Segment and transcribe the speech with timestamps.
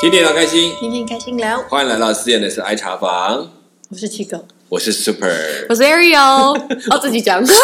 [0.00, 3.52] 天天聊开心，天天开心聊，欢迎来到四燕的是爱茶房，
[3.90, 6.56] 我是七狗，我是 Super，我是 Ariel，
[6.90, 7.54] 哦，自己讲，没错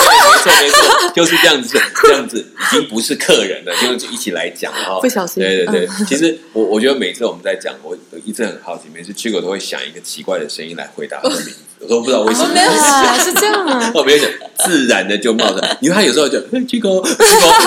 [0.44, 2.38] 没错，就是这样子，这样子。
[2.38, 5.00] 已经不是客人了，就一起来讲了哈。
[5.00, 5.42] 不小心。
[5.42, 12.48] 对对对，其实我我觉得每次我们在讲，我一直很好奇，每次七狗都会想一个奇怪的声音来回答他的名字，我都不知道为什么。
[12.52, 14.28] 没有啊， 是这样啊，我没有想，
[14.64, 17.24] 自然的就冒出来，因为他有时候就七狗七狗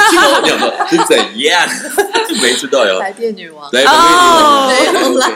[0.09, 1.67] 七狗，你想 说是怎样？
[2.41, 2.99] 每次都有。
[2.99, 5.27] 来电女王，来，哦没有啦。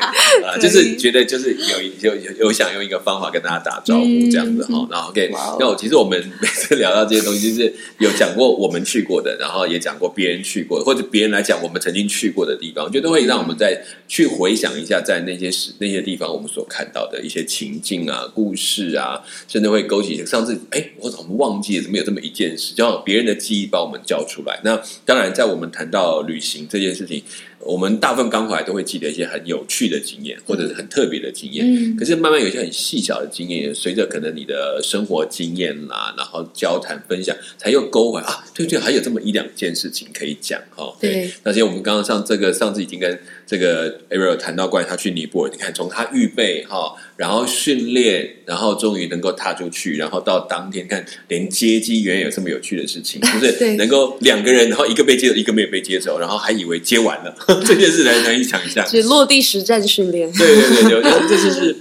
[0.45, 1.81] 啊，就是觉得就是有
[2.11, 13.75] 有有有想用一个方法跟大家打招呼这样子哈，然后 OK，那我其实我们每次聊到这些东西，就是有讲过我们去过的，然后也讲过别人去过的，或者别人来讲我们曾经去过的地方，我觉得会让我们再
[14.07, 18.62] 去回想一下，在那些时那些地方我们所看到的一些情境啊、故事
[18.95, 21.83] 啊，甚至会勾起上次哎，我怎么忘记了？
[21.83, 22.73] 怎么有这么一件事？
[22.73, 24.59] 就让别人的记忆把我们叫出来。
[24.63, 27.23] 那当然，在我们谈到旅行这件事情。
[27.65, 31.65] 我们大部分刚回来都会记得一些很有趣的经验，或者是很特别的经验。
[31.65, 40.93] 嗯可是慢慢有一些很细小的经验，随着可能你的生活经验啦，然后交谈分享，才又勾回啊，对对，还有这么一两件事情可以讲哈。
[40.99, 53.75] 对，那些我们刚刚上这个上次已经跟这个 Ariel 谈到关于他去尼泊尔，你看从他预备哈，然后训练，然后终于能够踏出去，然后到当天看连接机原来有这么有趣的事情， 就是对。
[53.75, 58.59] 能够两个人，然后一个被接走，一个没有被接走，然后还以为接完了， 这件事难难以想。
[58.69, 58.87] 象。
[58.87, 61.75] 是落地实战训练，对对对对，我觉得这就是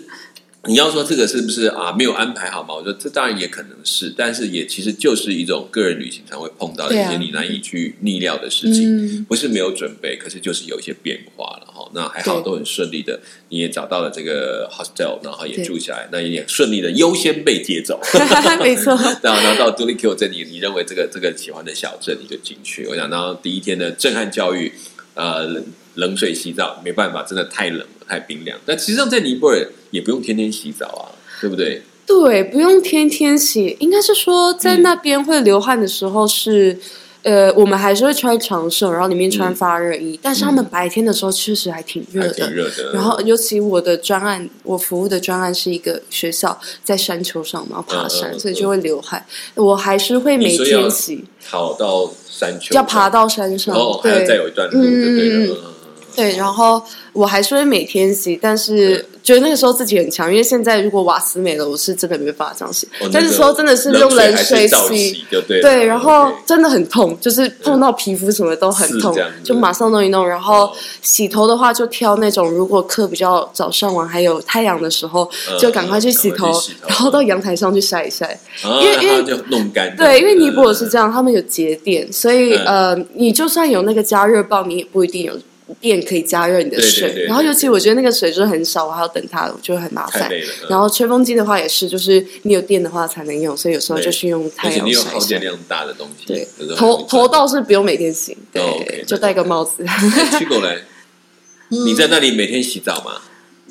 [0.68, 2.72] 你要说这个是不是啊没有安排好吗？
[2.74, 11.90] 我觉得这当然也可能是，但是也其实就是一种个人旅行才会碰到的一些你难以去逆料的事情，嗯不是没有准备，可是就是有一些变化了哈。
[11.94, 18.00] 那还好都很顺利的，你也找到了这个 hostel，然后也住下来，那也顺利的优先被接走。
[18.62, 22.86] 没错， 然后到 d u l i Q 这里，你认为这个这个喜欢的小镇，你就进去。
[22.86, 24.72] 我想然后第一天的震撼教育，
[25.14, 25.60] 呃，
[25.94, 28.58] 冷冷水洗澡没办法，真的太冷了，太冰凉。
[28.64, 31.04] 但实际上在尼泊尔也不用天天洗澡啊，
[31.40, 31.82] 对不对？
[32.06, 36.78] 对，不用天天洗，应该是说在那边会流汗的时候是。
[37.24, 42.32] 呃，我们还是会穿长袖，然后里面穿发热衣，但是他们白天的时候确实还挺热的。
[42.32, 42.92] 挺热的。
[42.92, 49.24] 然后，尤其我的专案，我服务的专案是一个学校在山丘上嘛，爬山，所以就会流汗。
[49.54, 55.71] 我还是会每天洗，跑到山丘，要爬到山上，哦，还要再有一段路，对对嗯嗯了。
[56.14, 62.86] 对，然后我还是会每天洗，但是觉得那个时候自己很强，因为现在如果瓦斯没了，我是真的没办法这样洗。
[63.00, 65.60] 哦但是说真的是用冷水洗，对。
[65.60, 70.26] 对，然后真的很痛，就是碰到皮肤什么都很痛就马上弄一弄。
[70.28, 70.72] 然后哦
[71.02, 76.52] 洗头的话，就挑那种如果课比较早上完，还有太阳的时候，嗯就赶快去洗头
[76.86, 78.26] 然后到阳台上去晒一晒。
[78.64, 79.94] 啊因为因为就弄干。
[79.96, 85.32] 对，因为尼泊尔是这样，他们有节点，所以、嗯呃，你就算有那个加热棒，你也不一定有
[85.80, 87.08] 电可以加热你的水。
[87.08, 90.30] 对对然后尤其我觉得那个水就是很少，我还要等它，我就会很麻烦。
[90.68, 94.68] 然后吹风机的话也是，就是你有电的话才能用，所以有时候就是用太。
[94.80, 96.46] 你有耗电量大的东西，对
[96.76, 99.84] 头头倒是不用每天洗，对，就戴个帽子。
[101.68, 103.22] 你在那里每天洗澡吗？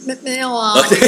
[0.03, 0.73] 没没有啊？
[0.81, 0.99] 不 是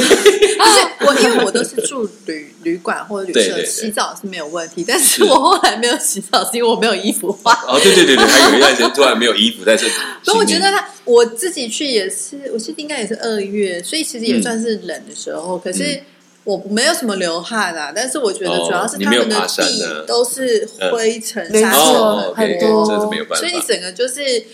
[1.06, 4.84] 我，因为我都是住旅 旅馆或者旅社，对对对洗澡是没有问题。
[4.86, 7.54] 但是我后来没有洗澡，是因为我没有衣服换。
[7.66, 9.86] 哦，对对对对，还有一段时间突然没有衣服，但是
[10.22, 15.58] 所以我觉得他我自己去也是，我记得应该也是二月，所以其实也嗯算是冷的时候。
[15.58, 16.02] 可是
[16.44, 23.52] 我没有什么流汗啊，但是我觉得主要是他们的地都是灰尘、没沙尘错哦很多这是没有办法所以。
[23.56, 24.44] 你整个就是，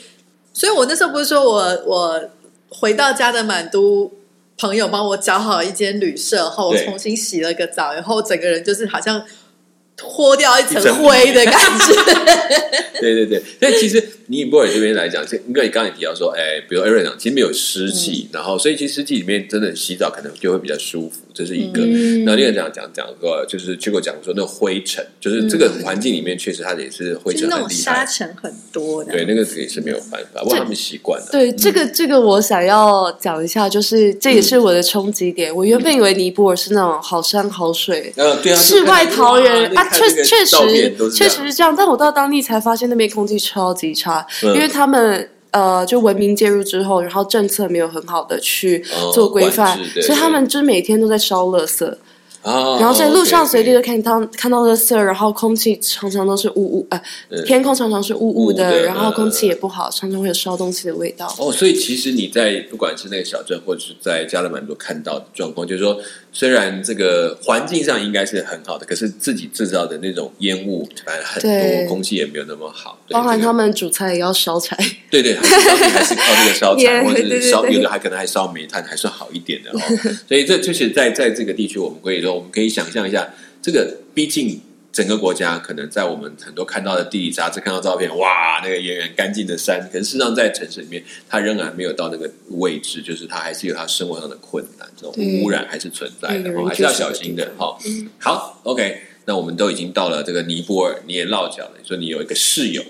[0.54, 2.20] 所以我那时候不是说我我
[2.68, 4.10] 回到家的满都
[4.60, 9.24] 朋友帮我找好一间旅社后，我重新洗了个澡，然后整个人就是好像
[9.96, 11.94] 脱掉一层灰的感觉。
[13.00, 21.82] 对 对对，但其实尼泊尔这边来讲，是因为你刚才也提到说，哎，比如 Aaron 讲，其实没有湿气，然后所以其实湿气里面真的洗澡可能就会比较舒服，这是一个。
[21.82, 31.26] 嗯然后另外讲讲讲说，就是去过讲说那灰尘，就是这个环境里面确实它也是灰尘很厉害，沙尘很多的，对，那个也是没有办法，不过他们习惯了。
[31.32, 35.54] 对，这个这个我想要讲一下，就是这也是我的冲击点。
[35.54, 38.12] 我原本以为尼泊尔是那种好山好水。
[38.16, 51.94] 呃，对啊，世外桃源啊，确确实确实是是这样，但我到当地才发现那边空气超级差，嗯因为他们呃就文明介入之后，然后政策没有很好的去哦做规范所以他们就每天都在烧垃圾。
[52.42, 56.88] 啊，然后在路上哦随地都看到看到垃圾，然后空气常常都是雾雾，
[57.44, 61.26] 天空常常是雾雾雾的的，然后嗯空气也不好，常常会有烧东西的味道。
[61.38, 66.00] 哦，所以其实你在不管是那个小镇，或者是在加勒满都看到的状况，就是说，
[66.32, 72.98] 虽然这个环境上应该是很好的，可是自己制造的那种烟雾反正很多，空气也没有那么好。
[73.08, 74.76] 对包含他们煮菜也要烧柴，
[75.10, 75.42] 对对，还
[76.04, 79.80] 是靠这个烧柴，或者是烧有的还可能还烧煤炭，还算好一点的哦。
[80.28, 83.28] 所以这就是在在这个地区，我们可以说，我们可以想象一下，
[83.60, 84.60] 这个毕竟
[84.92, 92.28] 整个国家可能在我们很多看到的地理杂志看到照片，哇，那个远远干净的山，可是事实上在城市里面，它仍然没有到那个
[92.58, 99.02] 位置，就是它还是有它生活上的困难，这种污染还是存在的，还是要小心的好，OK。
[99.26, 101.72] 那我们都已经到了这个尼泊尔，你也落脚了。
[101.80, 102.82] 你说你有一个室友，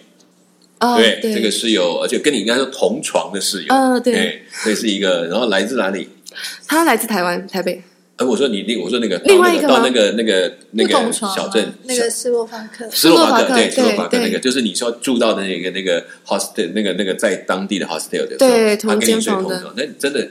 [0.78, 6.08] 哦，对，对，这个室友，而且跟你应该是同床的室友，嗯对哎，所以是一个，然后来自哪里？
[6.66, 7.82] 他来自台湾台北，
[8.20, 20.28] 呃，我说你，另我说那个另外一个到那个到那个那个那个小镇，那个斯洛伐克，斯洛伐克，对，斯洛伐克那个，就是你说住到的那个那个 hostel，那个那个在当地的 hostel 的对同他跟你间房的睡同床，那你真的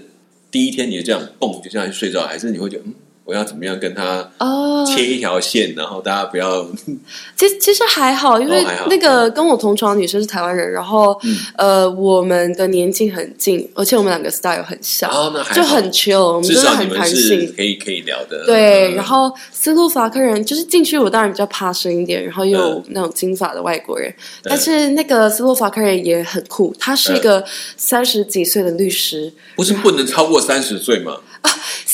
[0.52, 2.94] 第一天你就这样蹦就这样睡着，还是你会觉得嗯，
[3.30, 6.66] 我要怎么样跟他哦，切一条线，然后大家不要
[7.38, 11.38] 其实其实还好，因为那个跟我同床的女生是台湾人，然后、嗯。
[11.56, 17.54] 呃，我们的年纪很近，而且我们两个 style 很像，哦那就很 chill，我们至真的很弹性。
[17.56, 18.96] 可以可以聊的，对，嗯。
[18.96, 24.12] 然后斯洛伐克人就是进去，我当然比较怕生一点，然后又有那种金发的外国人，
[24.44, 27.44] 但是那个斯洛伐克人也很酷，他是一个
[27.76, 31.18] 三十几岁的律师，不是不能超过三十岁吗？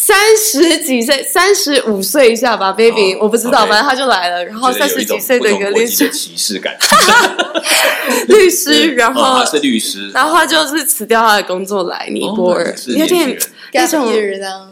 [0.06, 6.07] 三十几岁，三十五岁以下吧，baby，、哦我不知道反正他就来了，然后三十几岁的一个律师。
[6.12, 6.78] 歧视感。
[8.30, 13.36] 律师，然后、哦他是律师，然后他就是辞掉他的工作来尼泊尔，有点
[13.75, 14.06] 那种。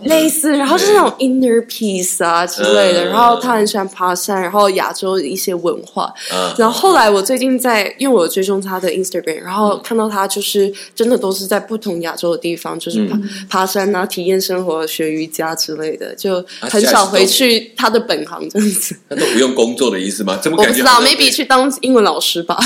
[0.04, 3.06] 类似，然后就是那种 inner peace 啊之类的。
[3.06, 6.12] 嗯然后他很喜欢爬山，然后亚洲的一些文化。
[6.34, 13.20] 嗯然后后来我最近在，因为我追踪他的 Instagram，然后看到他就是真的都是在不同亚洲的地方，就是爬、
[13.50, 18.96] 爬山啊、体验生活、学瑜伽之类的，就很少回去他的本行这样子。
[19.10, 20.38] 他都不用工作的意思吗？
[20.42, 22.58] 怎么我不知道，maybe 去当英文老师吧。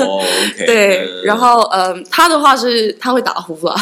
[0.00, 3.74] 哦，OK， 对，嗯然后嗯，他的话是他会打呼啦，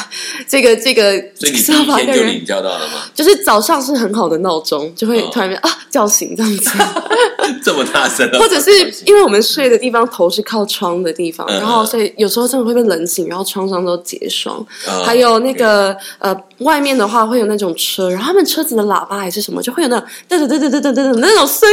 [0.47, 3.03] 这个这个所以你天就领教到了吗？
[3.15, 6.71] 就是早上是很好的闹钟，就会突然间、啊叫醒这样子，
[7.65, 8.71] 这么大声、或者是
[9.07, 14.63] 因为我们睡的地方头是靠窗的地方，然后所以有时候真的会被冷醒，然后窗上都结霜。
[15.05, 19.99] 还有那个呃，外面的话会有那种车，然后他们车子的喇叭还是什么，就会有那
[20.29, 21.67] 噔噔噔噔噔噔噔那种声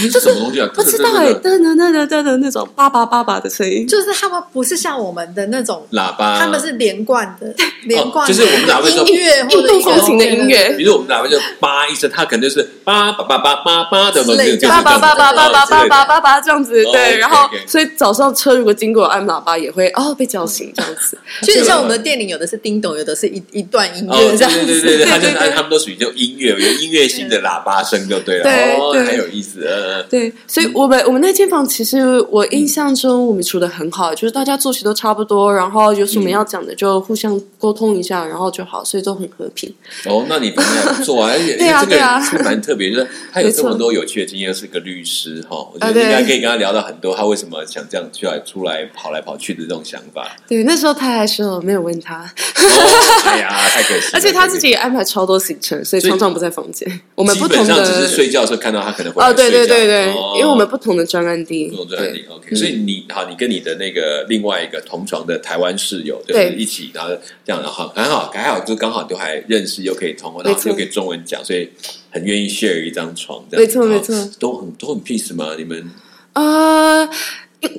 [0.00, 0.32] 音，就是
[0.74, 7.54] 不知道哎，噔噔噔噔噔噔那种叭叭叭叭的声音，就是他们不是像我们的那种喇叭，他们是连贯的，
[7.84, 9.33] 连贯就是我们喇音乐。
[9.50, 24.64] 印度风情的音乐比如我们喇叭就叭一声，他肯定是叭叭叭叭叭叭的嘛，之类的就是叭叭叭叭叭叭叭叭叭，这样子，哦对然后所以早上车如果经过按喇叭也会哦被叫醒这样子， 就是像我们的电影，有的是叮咚，有的是一一段音乐这样子。
[24.64, 29.04] 对对对对， 他就他们都属于就音乐，有音乐性的喇叭声就对了，哦，对。
[29.04, 39.72] 对很有意思，呃，对，所以我们我们那间房其实我印象中我们处的很好，就是大家作息都差不多，然后有什么要讲的就互相沟通一下，然后就好，所以都很和平。
[40.06, 50.36] 哦，那你朋友还不错啊，而且这个蛮特别，就是他有这么多有趣的经验，是个律师哈，我觉得应该可以跟他聊到很多，他为什么想这样出来出来跑来跑去的这种想法。
[50.48, 57.00] 对，那时候他还说没有问他，哦，哎呀， 太可惜了，而且他自己也安排超多行程，所以常常不在房间。
[57.14, 60.34] 我们基不同本上只是睡觉的时候看到他可能会哦，对对对对，哦。
[60.36, 66.54] 因为我们不同的专案地，不同专案地 OK，所以你好，你跟你的那个另外一个同床的台湾室友，就是对。
[66.54, 67.10] 一起，然后
[67.44, 71.68] 这样，然后很好，还好，就刚好都还认识，又可以通话，然后又可以中文讲，所以
[72.10, 75.54] 很愿意 share 一张床，这样没错没错，都很都很 peace 吗？
[75.56, 75.90] 你们
[76.32, 77.08] 呃，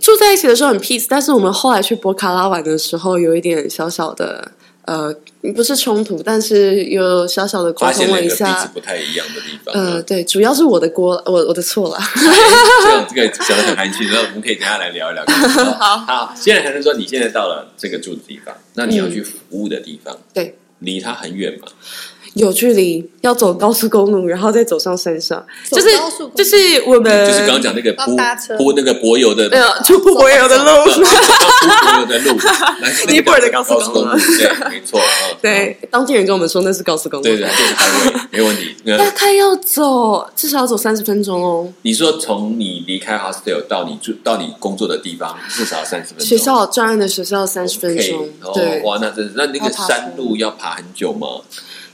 [0.02, 4.52] 住在一起的时候很 peace，但是我们后来去博卡拉玩的时候，有一点小小的
[4.86, 5.14] 呃，
[5.56, 8.66] 不是冲突，但是有小小的沟通了一下。
[8.68, 12.00] 不太一样的地方，呃，对，主要是我的锅，我我的错了。
[12.84, 15.26] 这样这个讲的很含蓄，然后我们可以等一下来聊一聊。
[15.80, 21.68] 好，好，现在还是说你现在到了这个住的地方，那你要去服务的地方，对，离他很远嘛？
[22.36, 25.90] 有距离，要走高速公路，然后再走上山上，就是
[26.36, 30.92] 就是我们就是刚刚讲那个要铺搭车铺那个柏油的没有出不柏油的路。
[30.92, 32.38] 铺柏油的路，
[32.82, 38.76] 来尼泊尔的高速公路对，没错，嗯，对，当地人跟我们说那是高速公路，对对，就是 highway，没问题。
[38.86, 41.72] 大那概要走至少要走三十分钟哦。
[41.84, 46.28] 你说从你离开 hostel 到你住到你工作的地方，至少三十分钟。
[46.28, 51.28] 学校专案的学校三十分钟对哦，，哇，那真是那那个山路要爬很久吗？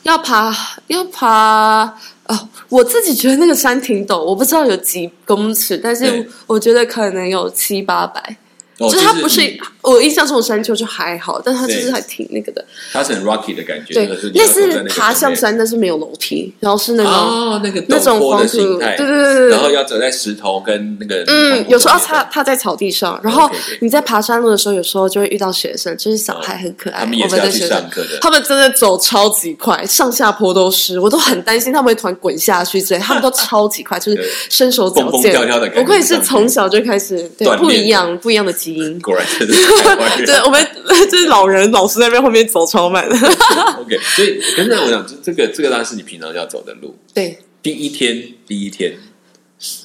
[0.03, 0.55] 要爬
[0.88, 1.84] 要爬
[2.25, 8.38] 哦，我自己觉得那个山挺陡，我不知道有几公尺，但是我觉得可能有七八百。
[8.88, 9.42] 哦就是它不是
[9.82, 27.70] 我印象中的山丘就还好，但它就是还挺那个的，它是很 rocky 的感觉，对那是，爬象上山，但是没有楼梯，然后是那种、哦，那个那种黄土，对对对对，然后要走在石头跟那个嗯，有时候他踏踏在草地上，然后你在爬山路的时候，有时候就会遇到学生，就是小孩很可爱，他们也我是要去们的学生。
[27.70, 33.00] 上课的，他们真的走超级快，上下坡都是，我都很担心他们会突然滚下去之类。
[33.00, 35.32] 他们都超级快，就是 对身手矫蹦蹦健。
[35.32, 39.00] 跳跳的感觉不愧是从小就开始对不一样不一样的基因。
[39.01, 40.25] 果然真的是台湾人。
[40.25, 40.68] 对我们
[41.10, 43.06] 就是老人老师在那边后面走超慢。
[43.80, 46.98] OK，所以刚才我讲这这个这个当然是你平常要走的路。
[47.13, 48.94] 对，第一天第一天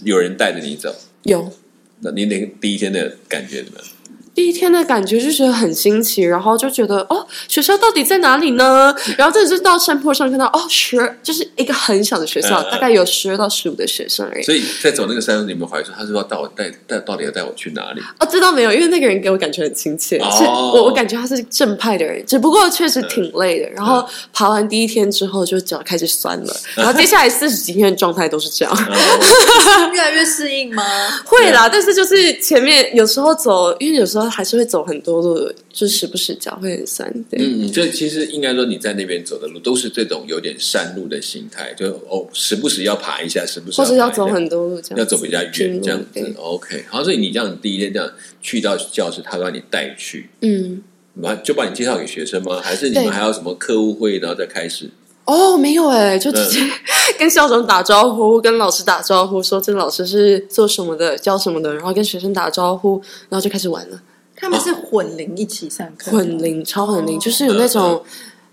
[0.04, 1.52] 有人带着你走，有
[2.00, 3.88] 那你那个第一天的感觉怎么样？
[4.36, 8.94] 第一天的感觉就觉得很新奇，然后就觉得哦，学校到底在哪里呢？
[9.16, 14.44] 然后这是到山坡上看到哦，十就是一个很小的学校，大概有十二到十五的学生而已。
[14.44, 18.00] 所以在走那个山路，你有没有怀疑说他是要带我带带到底要带我去哪里？
[18.20, 23.70] 哦，这倒没有，因为那个人给我感觉很亲切，哦是我我感觉他是正派的人，只不过确实挺累的。
[23.70, 28.74] 然后爬完第一天之后，就脚开始酸了， 然后接下来四十几天的状态都是这样。
[28.74, 30.82] 哦 越来越适应吗？
[31.24, 37.10] 会啦，但是就是前面有时候走，因为有时候还是会走很多路，就时不时脚会很酸。
[37.30, 46.34] 对，嗯，这其实应该说你在那边走的路都是这种有点山路的心态，就哦时不时要爬一下，时不时或者要走很多路这样，要走比较远这样子。
[46.38, 50.82] OK，好，所以你这样第一天这样去到教室，他把你带去，嗯，
[51.22, 52.60] 把就把你介绍给学生吗？
[52.62, 54.90] 还是你们还有什么课务会，然后再开始？
[55.24, 56.60] 哦，没有哎，就直接
[57.18, 64.00] 跟校长打招呼，跟老师打招呼，说这个老师是做什么的，教什么的，然后跟学生打招呼，然后就开始玩了。
[64.36, 67.20] 他们是混龄一起上课，混龄，超混龄，哦。
[67.20, 68.02] 就是有那种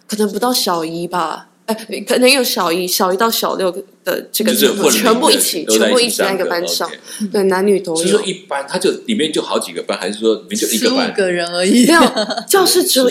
[0.07, 1.75] 可能不到小一吧，哎，
[2.07, 3.71] 可能有小一，小一到小六
[4.03, 4.73] 的这个全
[5.19, 6.89] 部一起，全部一起在一个班上。
[7.31, 8.01] 对，男女都有。
[8.01, 8.21] 是说。
[8.23, 11.13] 一班，他就里面就好几个班，还是说里面就一个班？
[11.13, 11.85] 个人而已。
[11.85, 11.93] 没。
[11.93, 12.01] 有，
[12.47, 13.09] 教室只有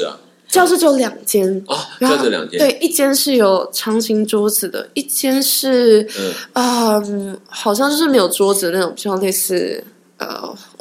[0.48, 6.06] 教室只有两间，啊，然后就这两间，对，一间是有长形桌子的，一间是
[6.54, 10.01] 嗯，好像就是没有桌子的那种，比较类似呃，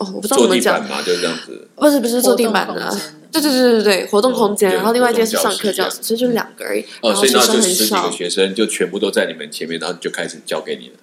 [0.01, 1.67] 哦，我不知道怎坐么讲，地板嘛，就这样子。
[1.75, 2.95] 不是不是坐地板的
[3.31, 8.11] 对对对对对，活动空间，对然后另外一间是上课教室，教室其实就两个而已，哦，然后学生所以那就很少十几个。
[8.11, 10.95] 学生就全部都在你们前面，然后就开始教给你了。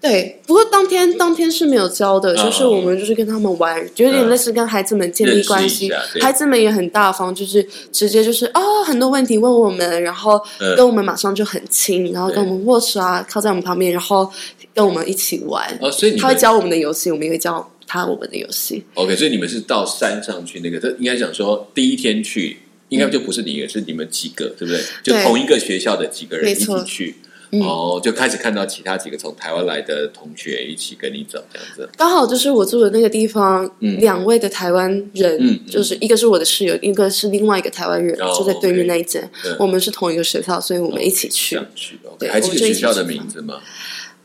[0.00, 5.92] 对，不过当天当天是没有教的，嗯就是我们就是跟他们玩，就有点类似跟孩子们建立关系
[6.22, 14.28] 孩子们也很大方，就是直接就是哦，很多问题问我们，然后嗯跟我们马上就很亲，然后跟我们握手啊，靠在我们旁边，然后
[14.74, 15.62] 跟我们一起玩。
[15.82, 18.84] 哦，所以他会教我们的游戏，我们也会教他我们的游戏。
[18.94, 24.80] OK，所以你们是到山上去那个，这应该讲说第一天去，应该就不是你一个，是你们几个，对不对？
[25.02, 27.16] 就同一个学校的几个人一起去。
[27.52, 31.88] 嗯哦，就开始看到其他几个从台湾来的同学一起跟你走，这样子。
[31.96, 39.28] 刚好就是我住的那个地方，嗯两位的台湾人，就是一个是我的室友，一个是另外一个台湾人，哦就在对面那一间。
[39.44, 41.56] 嗯我们是同一个学校，所以我们一起这去。
[41.56, 41.98] 样去
[42.30, 43.60] 还记得学校的名字吗？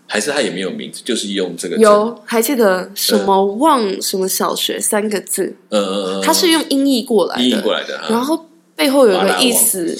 [0.08, 8.46] 还是他也没有名字，就是用这个有还记得什么望什么小学三个字，嗯嗯嗯，他是用音译过来音译的，过来的，然后
[8.76, 9.98] 背后有一个意思，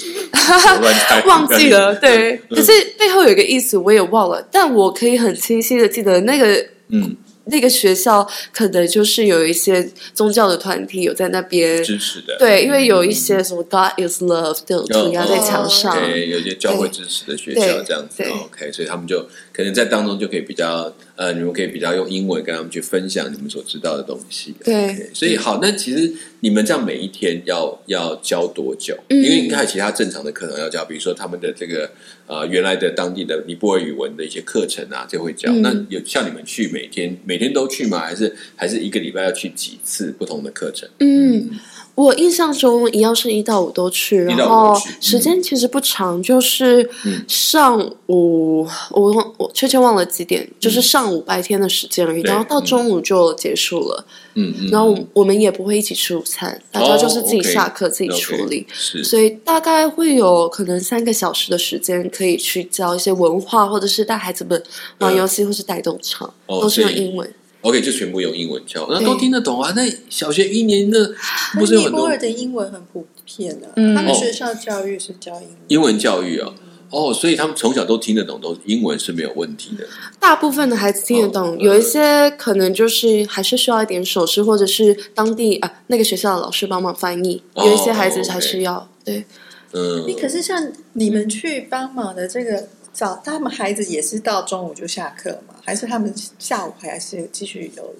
[1.26, 2.56] 忘记了， 对，嗯。
[2.56, 11.82] 可是背后有一个意思我也忘了，但我可以很清晰的记得那个嗯，那个学校可能就是有一些宗教的团体有在那边。
[11.82, 24.54] 支持的，对，因为有一些什么 God is love 这种涂鸦在墙上，对，有些教会支持的学校这样子，OK，所以他们就可能在当中就可以比较呃，你们可以比较用英文跟他们去分享你们所知道的东西。
[24.62, 28.96] 对所以好，那其实你们这样每一天要要教多久？
[29.08, 31.90] 嗯因为你看其他正常的课程要教，比如说他们的这个
[32.26, 35.50] 呃原来的当地的尼泊尔语文的一些课程啊，就会教。
[35.50, 37.98] 嗯那有像你们去每天每天都去吗？
[38.00, 40.86] 还是还是一个礼拜要去几次不同的课程？
[41.00, 41.48] 嗯，
[41.96, 46.88] 我印象中一样是一到五都去，然后时间其实不长，就是
[47.26, 54.04] 上午我忘我确切忘了几点，就是上午白天的时间而已，然后到中午就结束了。
[54.34, 58.66] 嗯嗯，然后我我们也不会一起吃午餐，大家就是自己下课自己处理。
[58.70, 64.62] 是所以大概会有可能三个小时的时间，可以去教一些文化，或者是带孩子们
[64.98, 67.26] 玩游戏，或是带动唱，哦都是用英文。
[67.62, 69.72] OK，就全部用英文教，那都听得懂啊。
[69.74, 71.12] 那小学一年的
[71.54, 75.56] 那不是有很多尼泊尔的英文很普遍的、嗯他们哦学校教育是教英文。
[75.68, 76.54] 英文教育啊？
[76.88, 79.84] 哦，所以他们从小都听得懂，都英文是没有问题的。
[80.20, 87.42] 大部分的孩子听得懂，哦有一些可能就是还是需要一点手势，或者是当地啊那个学校的老师帮忙翻译。
[87.54, 89.24] 哦有一些孩子还是要对，
[89.72, 95.54] 嗯你，可是像你们去帮忙的这个早他们孩子也是到中午就下课嘛？
[95.62, 97.94] 还是他们下午还是继续有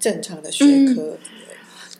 [0.00, 1.16] 正常的学科？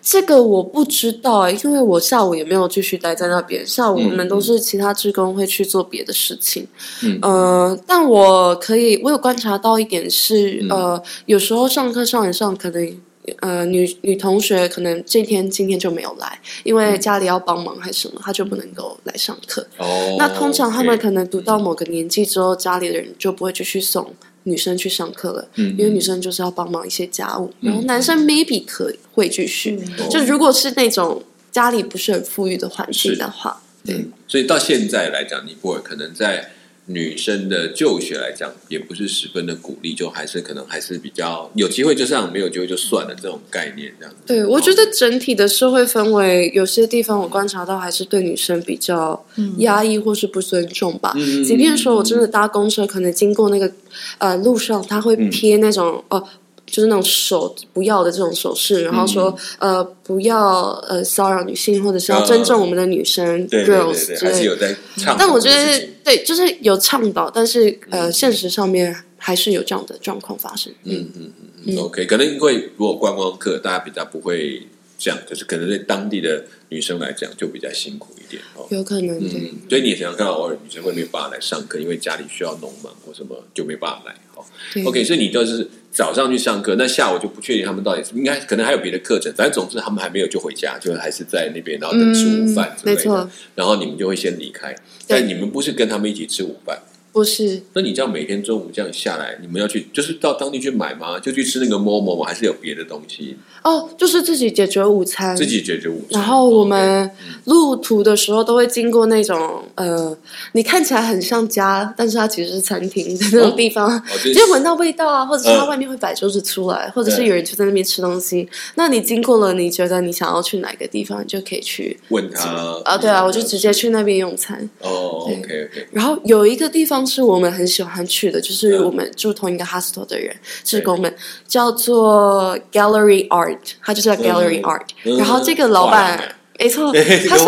[0.02, 3.64] 这个我不知道，因为我下午也没有继续待在那边。
[3.64, 6.66] 下午我们都是其他职工会去做别的事情。
[7.04, 13.00] 嗯，呃，但我可以，我有观察到一点是，呃，有时候上课上一上，可能
[13.40, 19.66] 呃女女同学可能这天今天就没有来，因为家里要帮忙还是什么，她就不能够来上课。
[19.78, 24.12] 哦，那通常他们可能读到某个年纪之后，家里的人就不会继续送。
[24.44, 29.78] 女生去上课了，因为女生就是要帮忙一些家务，然后男生 maybe 可会继续。
[30.10, 34.04] 就如果是那种家里不是很富裕的环境的话，对。
[34.26, 36.50] 所以到现在来讲，尼泊尔可能在。
[36.86, 44.20] 女生的就学来讲，也不是十分的鼓励，就还是可能还是比较有机会就上，没有机会就算了这种概念这样子。
[44.26, 49.24] 对，我觉得整体的社会氛围，有些地方我观察到还是对女生比较
[49.58, 51.14] 压抑或是不尊重吧。
[51.44, 53.72] 即便说我真的搭公车，可能经过那个
[54.18, 56.26] 呃路上，他会贴那种哦。
[56.72, 64.74] 就是那种手不要的这种手势，然后说呃不要呃骚扰女性，或者是要尊重我们的女生 girls 之类的。
[65.18, 70.72] 但我觉得对，就是有倡导，但是呃现实上面还是有这样的状况发生。
[70.84, 71.30] 嗯嗯
[71.66, 74.66] 嗯，OK，可能因为如果观光客大家比较不会
[74.98, 78.64] 这样，就是可能对当地的女生来讲就比较辛苦一点哦。
[78.70, 84.14] 有可能，嗯，所以你也常常看到偶尔女生会没有办法来上课，因为家里需要农忙或什么就没办法来。
[84.42, 85.68] 哦，OK，所以你都是。
[85.92, 93.30] 早上去上课，那下午就不确定他们到底是应该可能还有别的课程，反正总之他们还没有就回家，就还是在那边，然后等吃午饭之类的。
[93.54, 94.74] 然后你们就会先离开，
[95.06, 96.78] 但你们不是跟他们一起吃午饭。
[97.12, 101.20] 不是，那你这样每天中午这样下来，你们要去就是到当地去买吗？
[101.20, 102.24] 就去吃那个馍馍吗？
[102.26, 103.36] 还是有别的东西？
[103.62, 106.20] 哦，就是自己解决午餐，自己解决午餐。
[106.20, 107.10] 然后我们
[107.44, 110.16] 路途的时候都会经过那种呃，
[110.52, 114.02] 你看起来很像家，但是它其实是餐厅的那种地方，
[114.34, 118.48] 就闻到味道啊，或者是它外面会摆桌子出来，或者是有人就在那边吃东西。
[118.76, 122.48] 那你经过了，你觉得你想要去哪个地方，你就可以去问他
[122.84, 122.96] 啊。
[122.96, 124.68] 对啊，我就直接去那边用餐。
[124.80, 125.86] 哦，OK OK。
[125.92, 127.02] 然后有一个地方。
[127.04, 131.12] 是我们很喜欢去的，就是我们住同一个 hostel 的人，职工们，
[131.46, 133.51] 叫做 Gallery Art，
[133.82, 134.82] 他就是 Gallery Art。
[135.18, 136.20] 然后这个老板，
[136.58, 136.92] 没错，
[137.28, 137.44] 他是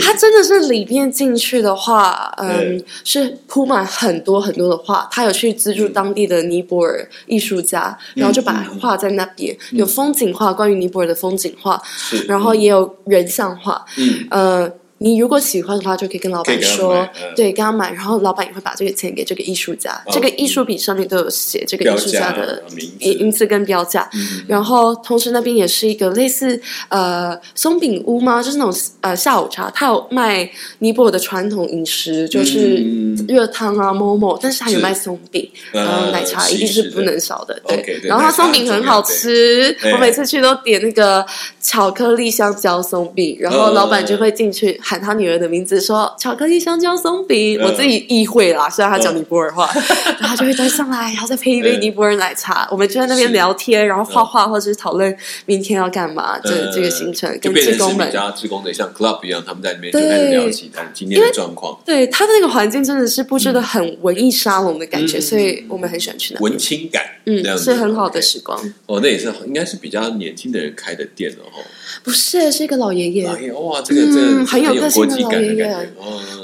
[0.00, 5.08] 他真的是里面进去的话，嗯，是铺满很多很多的画。
[5.10, 11.80] 他有去资助当地的尼泊尔艺术家，然后就把画在那边，有风景画，关于尼泊尔的风景画，
[12.28, 14.72] 然后也有人像画，嗯，呃。
[15.02, 20.00] 你如果喜欢的话，就可以跟老板说，对，跟他买，然后老板也会把这个钱给这个艺术家。
[20.12, 22.62] 这个艺术品上面都有写这个艺术家的
[23.00, 24.08] 名字跟标价。
[24.46, 28.40] 然后同时那边也是一个类似呃松饼屋吗？
[28.40, 32.84] 就是那种呃下午茶，它有卖尼泊尔的传统饮食，就是
[33.26, 37.60] 热汤啊、某某，但是它有卖松饼，然后奶茶一定是不能少的。
[37.66, 41.26] 对，然后它松饼很好吃，我每次去都点那个
[41.62, 44.78] 巧克力香蕉松饼，然后老板就会进去。
[44.82, 48.68] 喊他女儿的名字，说巧克力香蕉松饼，我自己意会啦。
[48.68, 49.70] 虽然他讲尼泊尔话，
[50.18, 52.66] 然后就会再上来，然后再配一杯尼泊尔奶茶。
[52.70, 56.36] 我们就在那边聊天，然后画画，或者是讨论明天要干嘛。
[56.40, 61.78] 这这个行程跟职工们，家职工的像 club 一样，他们在那边就开始聊起他今天的状况。
[61.86, 66.40] 对他的那个环境真的是布置的很文艺沙龙的感觉，所以我们很喜欢去那。
[66.40, 68.58] 文青感，嗯，是很好的时光。
[68.86, 71.60] 哦，那也是应该是比较年轻的人开的店了哈。
[72.02, 73.26] 不是，是一个老爷爷。
[73.52, 75.92] 哇，这个这很有个性的老爷爷。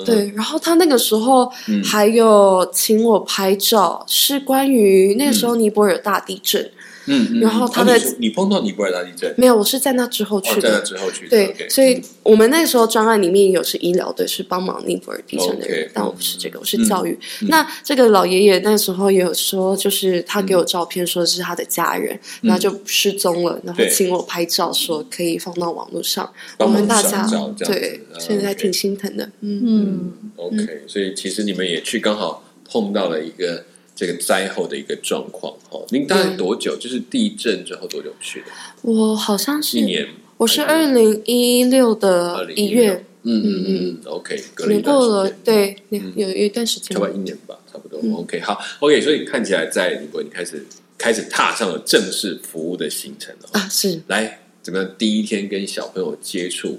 [0.04, 1.50] 对，然后他那个时候
[1.84, 6.70] 还有请我拍照，是关于那个时候尼泊尔大地震。
[7.08, 9.56] 嗯，然后他的你碰到尼泊尔大地震没有？
[9.56, 11.28] 我是在那之后去的，在那之后去。
[11.28, 17.18] 对，所以我们那时候专案里面有是医疗队，是帮忙尼泊尔地震的人，但我不是这个，我是教育。
[17.48, 27.26] 那这个老爷爷那时候也有说，就是他给我照片，说是他的家人，那就失踪了，然后请我拍照，说可以放到网络上，我们大家
[27.58, 29.28] 对，现在挺心疼的。
[29.40, 33.64] 嗯，OK，所以其实你们也去刚好碰到了一个。
[33.98, 36.76] 这个灾后的一个状况，哦，您大概多久？
[36.76, 38.46] 就是地震之后多久去的？
[38.82, 40.06] 我好像是一年，
[40.36, 50.64] 我是二零一六的一月，嗯嗯嗯，OK，你过了，对，有有一段时间，差不多一年吧，差不多，OK，好，OK，所以看起来在如果你开始
[50.96, 54.88] 开始踏上了正式服务的行程了啊，是，来怎么样？
[54.96, 56.78] 第一天跟小朋友接触。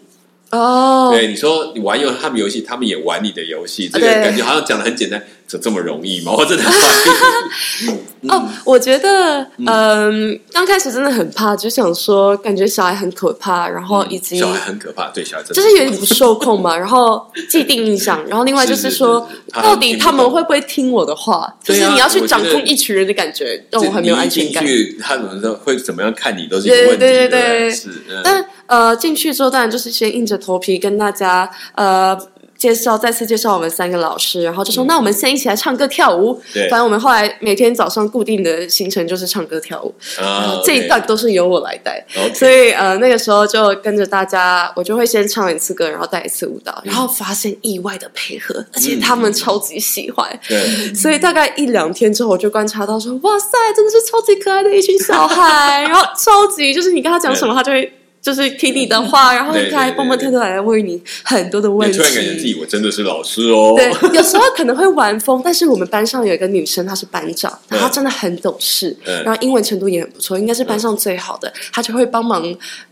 [0.51, 6.31] 哦，对，你说你玩游他们游戏，他们也玩你的游戏，这个感觉好像讲的很简单，这这么容易吗？
[6.37, 8.29] 我真的很怀疑。
[8.29, 21.47] 哦，我觉得，嗯，刚开始真的很怕，就想说，感觉小孩很可怕，然后以及小孩很可怕，对小孩真的就是有点不受控嘛， 然后既定印象，然后另外就是说，是是是是到底他们会不会听我的话？
[21.63, 24.65] 就是你要去掌控一群人的感觉，让我很没有安全感。
[24.99, 27.89] 他们说会怎么样看你都是一个问题，对对对对是。
[28.09, 32.17] 嗯但呃，进去之后当然就是先硬着头皮跟大家呃
[32.57, 36.33] 介绍，再次介绍我们三个老师，然后就说、那我们现在一起来唱歌跳舞。
[36.33, 36.69] 嗯对。
[36.69, 42.05] 反正我们后来每天早上固定的行程就是唱歌跳舞，啊这一段都是由我来带。
[42.33, 50.29] 所以呃那个时候就跟着大家，我就会先唱一次歌，然后带一次舞蹈，然后发现意外的配合，而且他们超级喜欢。
[50.45, 57.89] 对，所以大概一两天之后，我就观察到说，哇塞，真的是超级可爱的一群小孩， 然后超级就是你跟他讲什么，他就会
[58.21, 62.53] 就是听你的话，然后很可爱，对对对蹦蹦跳跳来问你很多的问你突然感觉自题。
[62.53, 63.73] 己我真的是老师哦。
[63.77, 69.23] 对， 有时候可能会玩疯，但是我们班上有一个女生，她是班长，然后她真的很懂事，嗯。
[69.23, 72.43] 然后英文程度也很不错，应该是班上最好的，她就会帮忙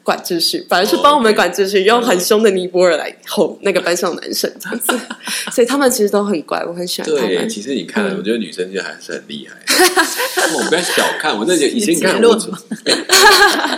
[0.04, 4.98] 管秩序，反而是帮我们管秩序，用很凶的尼泊尔来哄那个班上男生这样子，
[5.52, 7.50] 所以他们其实都很乖，我很喜欢他对，们。
[7.50, 8.18] 其实你看，嗯。
[8.18, 9.58] 我觉得女生就还是很厉害。
[10.58, 12.36] 我不要小看，我真的觉得以前你看我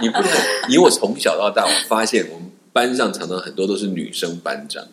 [0.02, 0.32] 你不能，
[0.70, 4.84] 以我从小到大，我发现我们班上常常很多都是女生班长。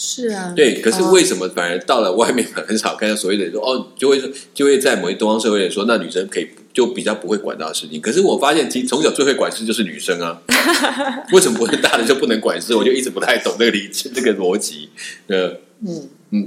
[0.00, 8.00] 是啊，对，可是哦为什么反而到了外面很少看到所谓的说哦，就会说就会在某些东方社会里说，那女生可以就比较不会管到事情。
[8.00, 10.40] 可是我发现，其实从小最会管事就是女生啊，
[11.34, 12.76] 为什么不是大的就不能管事？
[12.76, 14.88] 我就一直不太懂这个理这个逻辑。
[15.26, 15.48] 呃，
[15.84, 16.46] 嗯嗯，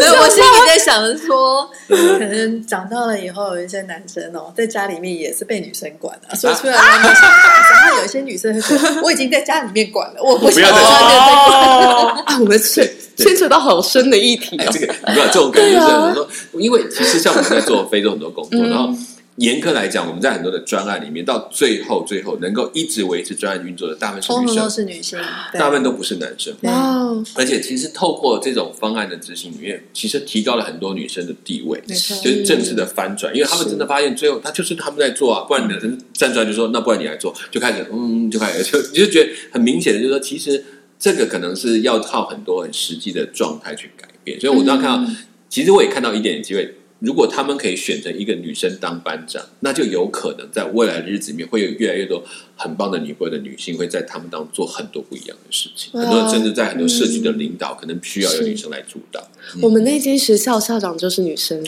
[0.00, 12.24] 对，我心里在想着说，可能长大了以后，有一些男生哦，在家里面也是被女生管的、 所以出来外面想管的时候，然后有一些女生会说， 我已经在家里面管了，我不想不要再在外面再管。
[12.26, 14.80] 啊，我们牵牵扯到好深的议题哎，哦这。
[14.86, 18.70] 个你知道这种感觉是很多，因为其实像我们在做非洲很多工作，嗯。
[18.70, 18.90] 然后
[19.38, 25.18] 严格来讲，我们在很多的专案里面，到最后最后能够一直维持专案运作的，大部分是女通通都生，是女性，
[25.52, 26.52] 大部分都不是男生。
[26.62, 40.64] 哇哦，而且其实透过这种方案的执行里面，其实提高了很多女生的地位，就是正式的翻转，因为他们真的发现最后他就是他们在做啊，不然男生站出来就说那不然你来做，就开始嗯就开始就你就觉得很明显的就是说，其实
[40.98, 45.12] 这个可能是要靠很多很实际的状态去改变，所以我当看到，
[45.48, 46.74] 其实我也看到一点点机会。
[47.00, 52.22] 如果他们可以选择一个女生当班长，那就有可能在未来的日子里面，会有越来越多
[52.56, 55.92] 很棒的尼泊尔的女性会在他们当中做很多不一样的事情。
[55.92, 59.24] 哇很多人甚至在很多社区的领导，可能需要有女生来主导。
[59.62, 61.64] 我们那间学校校长就是女生，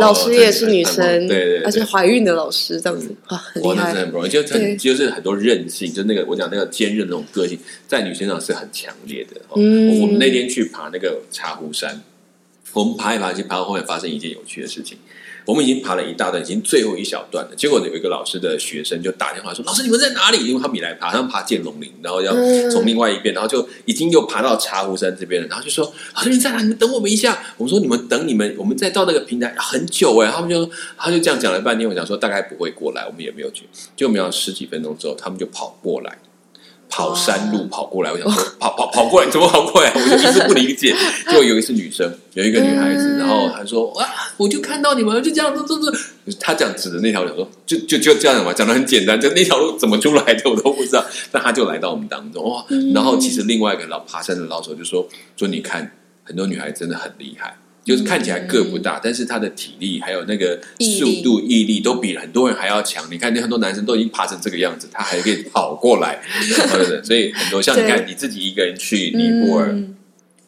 [0.00, 3.92] 老师也是女生，对对对，而且怀孕的老师这样子，哇，很厉害。
[3.92, 9.38] 很不容易，就对很就是很多韧性，就那个我讲那个坚韧那种个性，在女生上是很强烈的。
[9.48, 12.02] 哦嗯我们那天去爬那个茶壶山，
[12.72, 14.98] 我们爬一爬，就爬到后面发生一件有趣的事情。
[15.44, 17.56] 我们已经爬了一大段，已经最后一小段了。
[17.56, 25.48] 结果有一个老师的学生就打电话说：“老师，你们在哪里？”因为他们也来爬，他们爬剑龙岭，然后要嗯从另外一边，然后就已经又爬到茶壶山这边了。
[25.48, 26.60] 然后就说：“老师，你在哪？
[26.60, 31.88] 你们等我们一下。”我们说：“你们等你们，我们再到那个平台很久哎。”他们就他就这样讲了半天。
[31.88, 33.64] 我想说大概不会过来，我们也没有去。
[33.96, 36.18] 就没有十几分钟之后，他们就跑过来。
[36.88, 39.90] 跑山路跑过来，我想说跑跑跑过来怎么跑过来？
[39.94, 40.94] 我就一直不理解。
[41.26, 45.76] 结果有一次女生，有一个女孩子，嗯然后她说哇，我就看到你们就这样子，这
[46.32, 51.04] 这，她这样指着那条路说，就就就这样嘛，讲的很简单，就那条路怎么出来的我都不知道。
[51.30, 55.90] 但她就来到我们当中哇，然后其实另外一个老爬山的老手就说说你看，
[56.24, 57.56] 很多女孩真的很厉害。
[57.88, 63.02] 就是看起来个不大，但是他的体力还有那个速度、毅力都比很多人还要强。
[63.10, 67.02] 你看，那很多男生都已经爬成这个样子，他还可以跑过来，对不对？
[67.02, 69.94] 所以很多像你看，你自己一个人去尼泊尔，嗯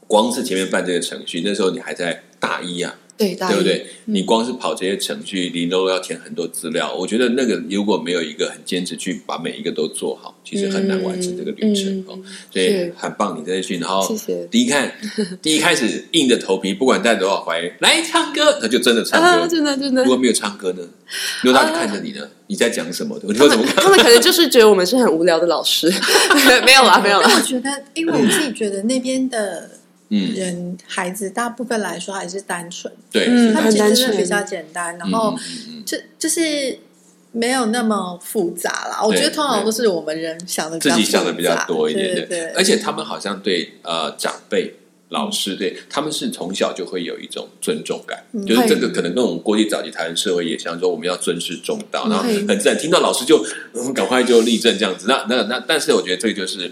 [0.07, 3.35] 光是前面办这个程序，那时候你还在大一啊，对？
[3.35, 3.87] 对不对？
[4.07, 6.95] 你光是跑这些程序，你都要填很多资料。
[6.95, 12.19] 我觉得那个如果没有一个很坚持去把每一个都做好，其实很难完成这个旅程嗯哦。
[12.51, 14.91] 所以很棒，你这去，然后谢谢第一看，
[15.43, 19.47] 第一开始硬着头皮，不管带多少怀疑，来唱歌，他就真的唱啊，歌。
[19.47, 20.83] 真的真的如，果没有唱歌呢？
[21.43, 22.27] 如果他就看着你呢？
[22.47, 23.21] 你在讲什么？
[23.23, 23.77] 你说怎么看？
[23.77, 25.93] 他们可能就是觉得我们是很无聊的老师，
[26.65, 27.41] 没有啦，没有啦我啦。
[27.43, 29.71] 觉得，因为我自己觉得那边的
[30.11, 35.75] 嗯，人孩子大部分来说还是单纯，对，嗯他们其很单纯实真的比较简单，然后嗯嗯。
[35.79, 36.79] 嗯就就是
[37.33, 39.01] 没有那么复杂啦。
[39.03, 42.47] 我觉得通常都是我们人想的自己想的比较多一点，对对。
[42.51, 44.75] 而且他们好像对呃长辈
[45.09, 53.45] 老师，对他们是从小就会有一种尊重感，就是这个可能跟我们过去早期台湾社会也像说我们要尊师重道，然后很自然听到老师就
[53.95, 55.07] 赶快就立正这样子。
[55.09, 56.71] 那那那，但是我觉得这个就是，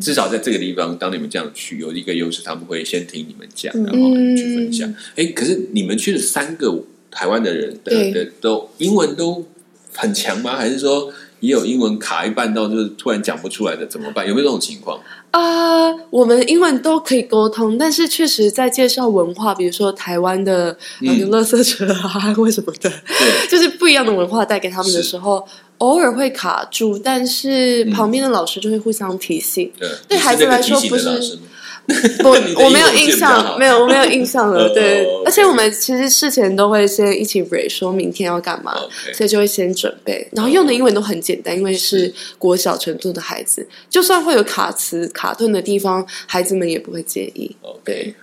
[0.00, 4.94] 至少在这个地方，当你们这样去有一个优势，他们会先听你们讲，然后去分享。
[5.16, 9.46] 哎，可是你们去了三个台湾的人的的都英文都
[9.94, 10.56] 很强吗？
[10.56, 11.12] 还是说？
[11.40, 14.26] 也有英文卡一半到就是突然讲不出来的怎么办？
[14.28, 15.00] 有没有这种情况？
[15.32, 22.90] 啊，我们英文都可以沟通，但是确实在介绍文化，比如说台湾的那个垃圾车啊，为什么的，
[23.50, 25.46] 就是不一样的文化带给他们的时候，
[25.78, 29.70] 偶尔会卡住，但是旁边的老师就会互相提醒。
[30.08, 31.38] 对孩子来说不是。
[32.22, 32.30] 我
[32.64, 34.68] 我没有印象，没有我没有印象了。
[34.72, 38.74] 对，而且我们其实事前都会先一起 read，说明天要干嘛，
[39.12, 40.26] 所以就会先准备。
[40.32, 47.54] 然后用的英文都很简单，因为是国小程度的孩子，就算会有卡词卡顿的地方，孩子们也不会介意。
[47.62, 48.14] OK，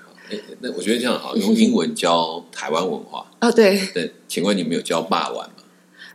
[0.60, 3.52] 那我觉得这样好，用英文教台湾文化啊。
[3.52, 5.54] 对对，请问你们有教霸王吗？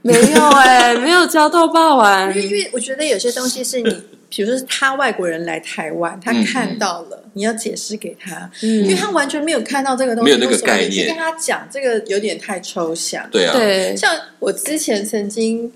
[0.03, 2.29] 没有哎，没有交到霸王。
[2.31, 3.91] 因为因为我觉得有些东西是你。
[4.35, 13.29] 比如说，是他外国人来台湾，他看到了，你要解释给他，因为他完全没有看到这个东西，没有那个概念，跟他讲这个有点太抽象。
[13.31, 13.95] 对啊，对。
[13.95, 15.71] 像我之前曾经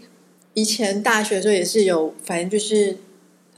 [0.54, 2.96] 以前大学的时候也是有，反正就是，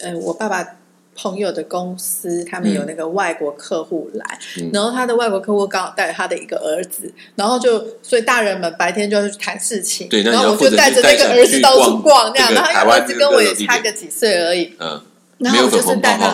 [0.01, 0.78] 呃，我爸爸。
[1.21, 4.39] 朋友的公司，他们有那个外国客户来，
[4.73, 15.03] 然后他的外国客户刚好带着他的一个儿子，然后就所以大人们白天就要去谈事情，然后我就带着那个儿子到处逛，那样，然后因为儿子跟我也差个几岁而已，嗯，
[15.39, 16.29] 然后我就是带他，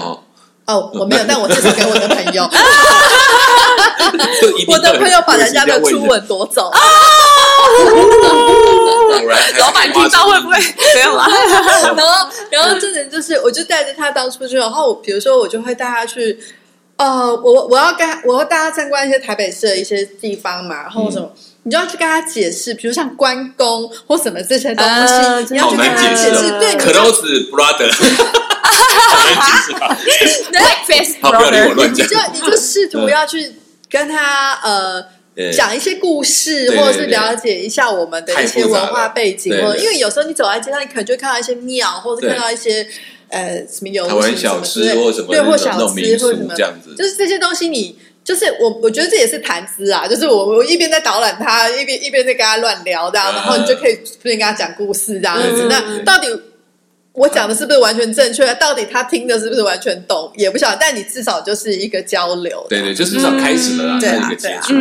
[0.66, 2.44] 哦，我没有，但我介绍给我的朋友，
[4.68, 6.70] 我的朋友把人家的初吻夺走。
[9.58, 10.56] 老板听到会不会
[10.94, 11.26] 没有啊？
[11.96, 16.38] 然后，然后这人就是，我就带着他当出去，然后比如说我就会带他去，
[16.96, 21.30] 呃，我我要跟我要带他参观一些台北市的一些地方嘛，然后什么，
[21.64, 25.14] 你就要去跟他解释，比如像关公或什么这些东西，
[25.54, 27.90] 你要去跟他解释，对，close brother，
[31.20, 33.54] 好，不要理我乱讲，你就你就试图要去
[33.90, 35.04] 跟他呃。
[35.52, 42.86] 讲一些故事，或者是了解一下我们的一些文化背景，或因为有时候你走在街上，你可能就会看到一些庙，或者看到一些
[43.28, 55.66] 呃什么有小吃或什么对或小吃或什么这样子，就是这些东西，你就是我我觉得这也是谈资啊，就是我我一边在导览他，一边一边在跟他乱聊这样，然后你就可以不跟他讲故事这样子。
[55.68, 56.28] 那到底？
[57.14, 58.52] 我讲的是不是完全正确？
[58.56, 60.32] 到底他听的是不是完全懂？
[60.36, 60.76] 也不晓得。
[60.80, 64.72] 但你至少就是一个交流，对对，就是至少开始了啦，是一个接触。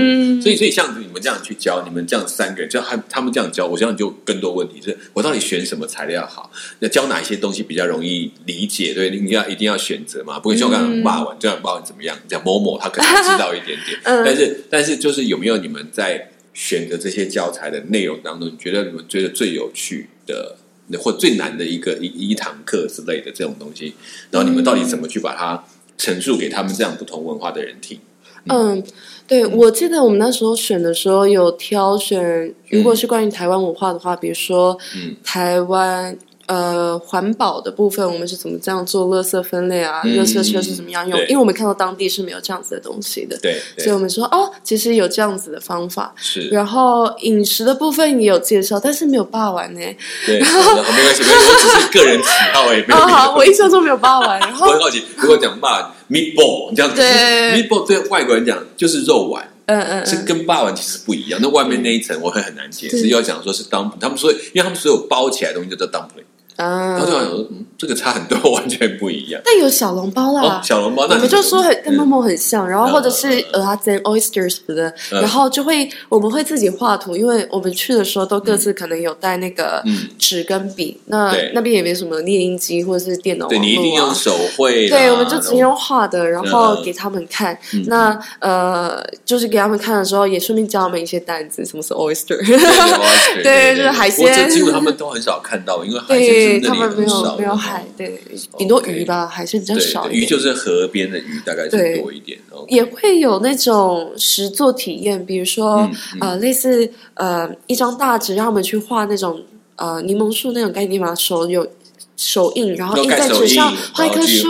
[0.41, 6.51] 所以，所以像你们这样去教，你们这样三个人，就他他们这样教，我相信就更多问题是：我到底选什么材料好？
[6.79, 8.95] 那教哪一些东西比较容易理解？
[8.95, 12.17] 对，你要一定要选择嘛，不会像刚刚骂完这样骂完怎么样？
[12.27, 20.55] 讲某某他可能知道一点点，但是但是就是有没有你们在选择这些教材的内容当中，你觉得你们觉得最有趣的？
[20.99, 23.93] 或最难的一个一一堂课之类的这种东西，
[24.31, 25.63] 然后你们到底怎么去把它
[25.97, 27.99] 陈述给他们这样不同文化的人听？
[28.47, 28.83] 嗯，
[29.27, 36.17] 对，我记得我们那时候选的时候有挑选，如果是关于台湾文化的话，比如说，嗯，台湾。
[36.45, 39.07] 呃，环保的部分，我们是怎么这样做？
[39.07, 41.17] 垃圾分类啊，垃圾车是怎么样用？
[41.21, 46.13] 因为我们看到当地是没有这样子的东西的，对，所以我们说哦，其实有这样子的方法。
[46.17, 49.79] 是，然后饮食的部分也有介绍，但是没有霸完呢。
[50.25, 52.83] 对， 没关系，没关系，我只是个人喜好哎。
[52.89, 54.39] 哦 好，我印象中没有霸完。
[54.39, 59.47] 然后我很好奇，如果讲霸 meatball，你这样子，meatball 对外国人讲就是肉丸。
[59.65, 61.39] 嗯嗯，是跟霸王其实不一样。
[61.41, 66.25] 那外面那一层我会很难解释，要讲说是 dumpling，他们所以，因为他们所有包起来的东西就叫 dumpling。
[66.63, 69.41] 啊，然后就想说，嗯，这个差很多， 完全不一样。
[69.43, 79.83] 但有小笼包啦，小笼包，那我们就说很跟梦梦很像，然后或者是蚵仔煎 oysters 的，然后就会我们会自己画图，因为我们去的时候都各自可能有带那个
[80.17, 87.57] 纸跟笔，那那边也没什么猎鹰机或者是电脑，对你一定用手绘，对，我们就直接用画的，然后给他们看。
[87.87, 92.37] 那呃，就是给他们看的时候，也顺便教他们一些单词，什么是 oyster，
[93.43, 96.52] 对，就是海鲜，几乎他们都很少看到，因为海鲜。
[96.59, 98.19] 对他们没有没有海，对，
[98.57, 100.09] 顶多鱼吧，海是比较少。
[100.09, 102.37] 鱼就是河边的鱼，大概是多一点。
[102.67, 105.89] 也会有那种实作体验，比如说
[106.19, 109.41] 呃，类似呃一张大纸，让他们去画那种
[109.75, 111.67] 呃柠檬树那种概念嘛，手有。
[112.15, 114.49] 手印，然后印在纸上，画一棵树，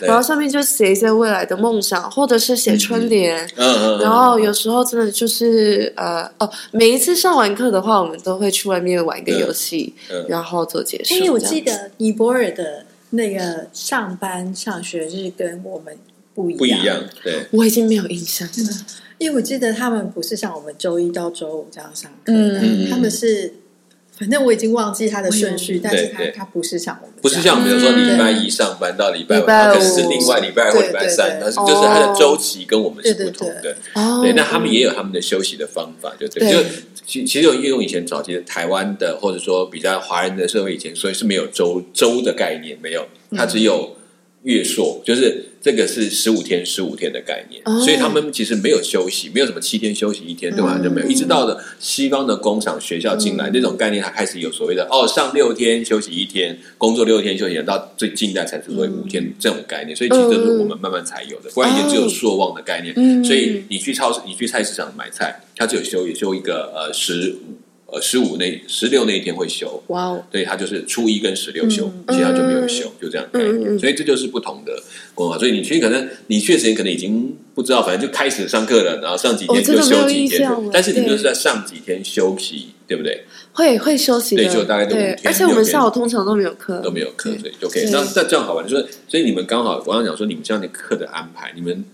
[0.00, 3.46] 然后上面就写一些未来的梦想，或者是写春联。
[3.56, 3.98] 嗯嗯。
[4.00, 9.94] 然后有时候真的就是呃哦，每一次上完课的话，我们都会去外面玩一个游戏，
[10.28, 11.14] 然后做结束。
[11.14, 15.96] 哎，我记得尼泊尔的那个上班上学日跟我们
[16.34, 18.54] 不一不一样，对，我已经没有印象了。
[19.18, 23.54] 因为我记得他们不是像我们周一到周五这样上课，嗯他们是，
[24.22, 33.76] 反正我已经忘记它的顺序，但是它它不是像我们不是像比如说嗯礼拜一上班到礼拜五，它可能是另外礼拜二或礼拜三，它是就是它的周期跟我们是不同的。
[33.94, 34.20] 哦。
[34.22, 36.52] 对，那他们也有他们的休息的方法，就对，对。
[36.52, 36.68] 就
[37.04, 43.04] 其其实有用以前早期的台湾的，或者说比较华人的社会以前，所以是没有周周的概念，没有，
[43.36, 43.96] 它只有
[44.44, 47.80] 月朔，就是这个是十五天十五天的概念，哦。
[47.80, 50.78] 所以他们其实没有休息，没有什么七天休息一天，对吧？
[50.82, 63.22] 就没有，一直到了西方的工厂学校进来，那种概念，它开始有所谓的哦，上六天休息一天，工作六天休息一天，到最近代才是所谓五天这种概念，所以其实这是我们慢慢才有的，不然以前只有朔望的概念，嗯。
[63.24, 67.61] 所以你去超市，你去菜市场买菜，它只有休也休一个呃十五
[67.92, 73.76] 呃十五那十六那一天会休，哇哦，对，他就是初一跟十六休，其他就没有休，就这样概念。
[73.76, 74.72] 嗯所以这就是不同的
[75.16, 75.38] 文化。
[75.38, 83.24] 所以你去可能你去的时间可能已经不知道，反正就开始上课了，然后上几天就休几天但是你就是在上几天休息，对不对？
[83.52, 87.84] 会会休息的，对就大概就五而且我们下午通常都没有课，都没有课，所以就可以。
[87.90, 91.84] 那那这样好玩，就是所以你们刚好，我刚讲说你们这样的课的安排，你们。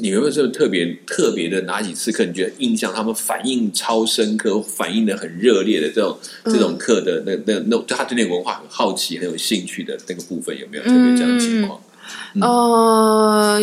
[0.00, 2.24] 你有没有这种特别特别的哪几次课？
[2.24, 11.80] 你觉得印象他们反应超深刻，反应的很热烈的这种、嗯这种课的那那那，就他对那个文化很好奇、很有兴趣的那个部分，有没有特别这样的情况？
[12.40, 13.60] 呃，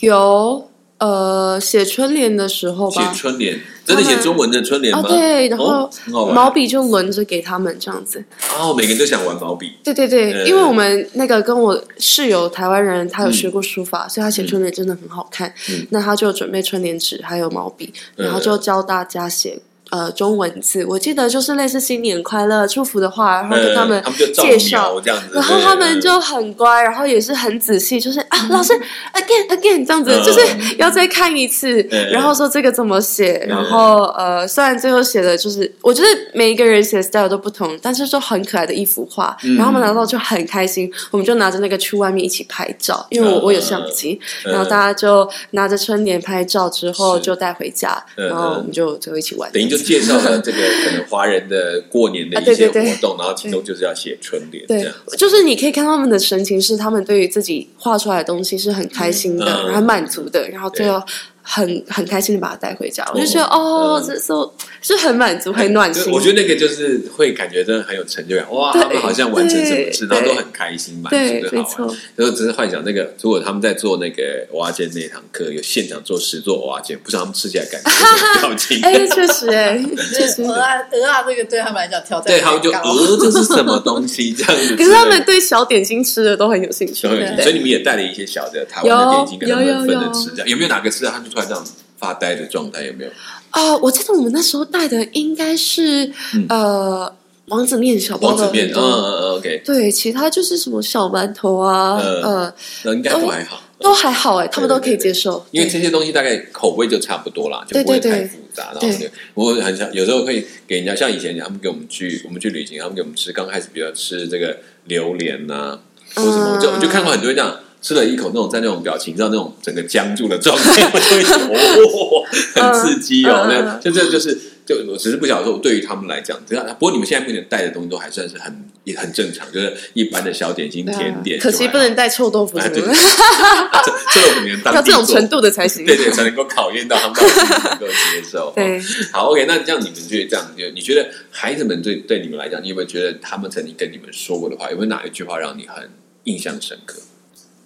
[0.00, 3.58] 有呃写春联的时候吧写，春联，
[3.94, 5.08] 真的写中文的春联啊吗？
[5.08, 5.90] 对，然后
[6.32, 8.24] 毛笔就轮着给他们这样子。
[8.58, 15.52] 哦，每个人都想玩毛笔，对对对，嗯因为我们那个跟我室友台湾人，他有学过书法，所以他写春联真的很好看。
[15.68, 19.60] 嗯那他就准备春联纸还有毛笔，嗯然后就教大家写。
[19.90, 24.02] 呃，中文字我记得就是类似新年快乐、祝福的话，然后跟他们
[24.34, 28.72] 介绍，描这样子，然后他们就很乖，然后也是很仔细，就是啊，老师
[29.14, 30.22] again again 这样子，嗯。
[30.22, 30.40] 就是
[30.78, 32.10] 要再看一次，嗯。
[32.10, 39.56] 然后说这个怎么写，然后呃，虽然最后写的就是，我觉得每一个人写的 style 都不同，但是就很可爱的一幅画，嗯。
[39.56, 43.42] 然后我们拿到就很开心，我们就拿着那个去外面一起拍照，因为我嗯。
[43.42, 44.52] 我有相机，嗯。
[44.52, 52.92] 然后大家就拿着春联拍照之后就带回家，嗯然后我们就就一起玩，等于就介绍了这个可能华人的过年的啊一些对对对。
[52.92, 59.46] 活动，然后其中就是要写春联这对样。，就是你可以看他们的神情，是他们对于自己画出来的东西是很开心的，嗯。
[59.46, 61.02] 然后很满足的，然后最后
[61.42, 63.04] 很很开心的把它带回家。
[63.14, 66.12] 我就觉得嗯哦，这时候是很满足、很暖心。
[66.12, 71.88] 我觉得那个就是会感觉真的很有成就感，哇，他们好像完成什么事，对然后都很开心，满对，没足的好玩。
[71.88, 78.80] 错，然后只是幻想那个，如果他们在做那个娃煎那堂课，有现场做十座蛙煎，不知道他们吃起来感觉是什么表情。
[78.82, 79.78] 哎，确实，哎，
[80.14, 80.42] 确实。
[80.42, 84.76] 鹅啊鹅啊，这个对他们来讲挑战对，他们就很高呃，这是什么东西这样子？
[84.76, 87.10] 可是他们对小点心吃的都很有兴趣所
[87.50, 91.64] 以你们也带了一些小的台湾的点心跟他们有有分着有吃，这样有没有哪个吃到他就突然这样
[91.98, 92.82] 发呆的状态？
[92.82, 93.10] 有没有？
[93.50, 96.12] 啊，我记得我们那时候带的应该是
[96.48, 97.12] 呃
[97.46, 103.62] 王子面、小包的王子面，嗯嗯嗯，OK，对，其他就是什么小馒头啊，嗯呃，那应该都还好。
[103.82, 105.42] 都还好哎，他们都可以接受。
[105.52, 108.74] 因为这些东西大概口味就差不多啦，就不会太复杂。
[108.78, 115.78] 然后我很想有时候会给人家，像以前他们给我们去我们去旅行，他们给我们吃，刚开始比较吃这个榴莲呐、
[116.14, 123.46] 或什么，嗯就我就看过很多人这样吃了一口那种在那种表情上那种整个僵住的状态， 我就会觉得哦，很刺激哦。
[123.48, 132.98] 那就这就是就我只是不晓得说对于他们来讲，这样不过你们现在目前带的东西都还算是很也很正常，就是一般的小点心、甜点，可惜不能带臭豆腐哎对什么的，
[133.84, 135.86] 这这种你们当要这种程度的才行。
[135.86, 137.34] 对对，才能够考验到他们到底
[137.70, 138.52] 能够接受。
[138.56, 138.78] 对，
[139.10, 145.88] 好，OK，那这样你们觉得这样，就你觉得孩子们对对你们来讲，你有没有觉得他们曾经跟你们说过的话，有没有哪一句话让你很
[146.24, 147.00] 印象深刻？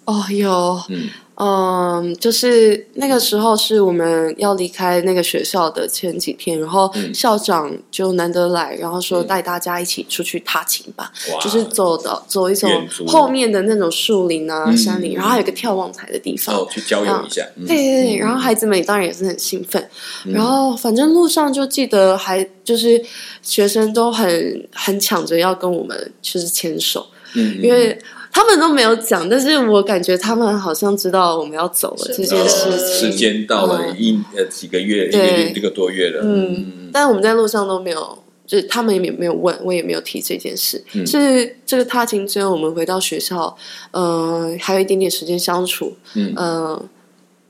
[0.05, 1.09] 哦，有，嗯。
[1.37, 7.13] 嗯，就是那个时候是我们要离开那个学校的前几天，然后嗯。
[7.13, 9.27] 校长就难得来，然后说嗯。
[9.27, 12.69] 带大家一起出去踏青吧，哇，就是走到走一走
[13.05, 14.77] 后面的那种树林啊、嗯。
[14.77, 16.55] 山林，然后还有一个眺望台的地方。
[16.55, 17.67] 哦，去郊游一下，嗯。
[17.67, 19.85] 对对对，然后孩子们当然也是很兴奋，
[20.23, 20.31] 嗯。
[20.31, 23.03] 然后反正路上就记得还就是
[23.41, 27.99] 学生都很很抢着要跟我们就是牵手，嗯，因为
[28.35, 33.09] 他们都没有讲，但是我感觉他们好像知道我们要走了是这件事呃情。
[33.09, 35.07] 时间到了嗯一呃几个月，
[35.55, 40.83] 一个多月了，嗯，但我们在路上都没有，就是他们也没有问，我也没有提这件事。
[40.95, 41.07] 嗯。
[41.07, 43.55] 是这个踏青之后，我们回到学校，
[43.91, 46.33] 嗯，还有一点点时间相处，嗯。
[46.35, 46.85] 呃，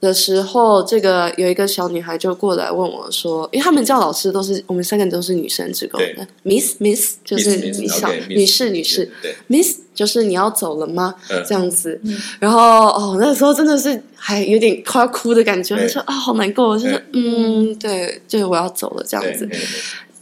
[0.02, 9.12] 的时候，这个有一个小女孩就过来问我说，因为他们叫老师都是我们三个人都是女生职工的，Miss Miss 就是你 OK，女士女士
[9.48, 11.16] ，，Miss 就是你要走了吗？
[11.30, 12.00] 嗯这样子，
[12.40, 19.50] 然后哦，那时候真的是还有点快要哭的感觉，对我说啊，好难过，就是嗯，对，就是，我要走了这样子。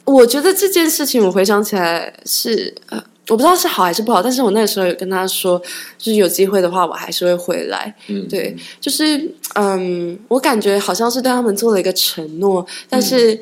[0.05, 5.57] 我觉得这件事情，我回想起来是呃，我不知道是好还是不好，但是我那个时候有跟他说，
[5.97, 7.95] 就是有机会的话，我还是会回来。
[8.07, 13.39] 嗯对，就是嗯，我感觉好像是对他们做了一个承诺，但是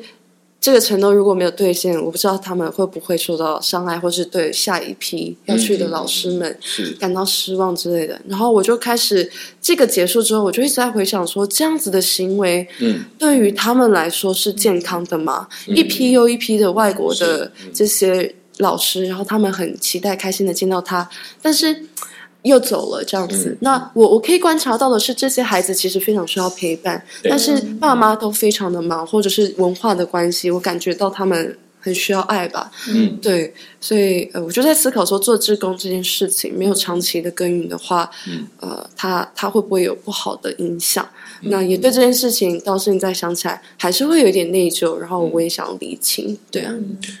[0.60, 8.20] 这个承诺如果没有兑现，我不知道他们会不会受到伤害，或是对下一批要去的老师们是感到失望之类的。
[8.28, 9.28] 然后我就开始
[9.60, 15.48] 这个结束之后，我就一直在回想说，这样子的行为嗯对于他们来说是健康的吗？
[15.66, 21.08] 一批又一批的外国的这些老师，然后他们很期待、开心的见到他，
[21.40, 21.84] 但是
[22.42, 23.50] 又走了这样子。
[23.50, 31.56] 嗯那我我可以观察到的是，这些孩子其实非常需要陪伴，但是爸妈都非常的忙，或者是文化的关系，我感觉到他们。
[31.84, 41.04] 很需要爱吧，嗯，对，所以呃，我就在思考说，做志工这件事情没有长期的耕耘的话，嗯呃，他他会不会有不好的影响？
[41.42, 46.74] 那也对这件事情到现在想起来，还是会有一点内疚，然后我也想理清，对啊，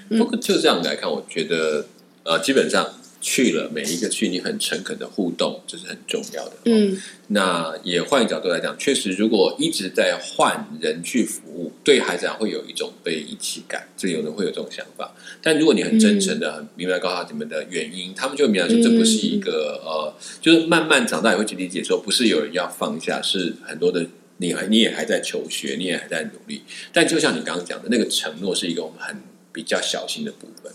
[0.08, 1.86] 不过就这样来看，我觉得
[2.24, 2.86] 呃，基本上
[3.22, 6.52] 去了每一个去，你很诚恳的互动，这是很重要的。
[6.64, 15.14] 嗯那也换角度来讲，确实，如果一直在换人去服务，对孩子会有一种被遗弃感，这有人会有这种想法。
[15.40, 24.04] 但如果你很真诚的、很明白告诉他你们的原因，他们就会明白说，这不是一个、呃，就是慢慢长大也会去理解说，不是有人要放下，是很多的
[24.36, 26.62] 你还你也还在求学，你也还在努力。
[26.92, 29.16] 但就像你刚刚讲的那个承诺，是一个我们很
[29.52, 30.70] 比较小心的部分。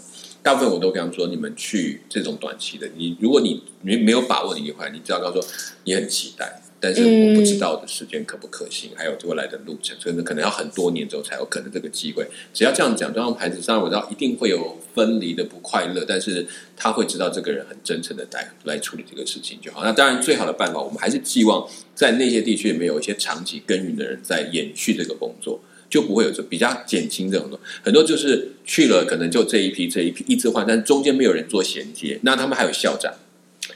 [0.47, 5.45] 大部分我都跟他们说，你们去这种短期的，你如果你没没有把握，你回来，你只要告诉说
[5.83, 12.25] 你很期待，但是我不知道的时间可不可行，还有未来的路程，所以可能要很多年之后才有可能这个机会。
[12.53, 19.83] 只要这样讲，这张牌子当然我知道一定会有分离的不快乐，但是他会知道这个人很真诚的来来处理这个事情就好。
[19.83, 25.59] 那当然，最好的办法，我们还是寄望在那些地区里面有一些长期耕耘的人在延续这个工作。
[25.89, 33.13] 就不会有这比较减轻这种的，很多就是去了可能就这一批这一批一直换，但是中间没有人做衔接，那他们还有校长，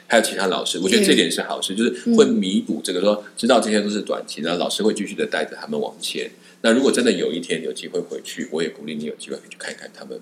[0.07, 6.29] 还有其他老师，我觉得这点是好事，就是会弥补这个说知道这些都是短期，然后老师会继续的带着他们往前。
[6.61, 10.19] 那如果真的有一天有机会回去，我也鼓励你有机会可以去看一看他们。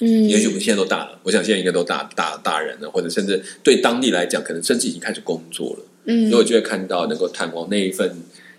[0.00, 5.84] 嗯，也许我们现在都大了，我想现在应该都大大大人了，或者甚至对当地来讲，可能甚至已经开始工作了。
[6.06, 8.16] 嗯所以我就会看到能够探望那一份